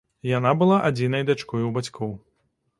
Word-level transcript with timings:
Яна 0.29 0.53
была 0.61 0.79
адзінай 0.87 1.27
дачкой 1.29 1.69
у 1.71 1.73
бацькоў. 1.79 2.19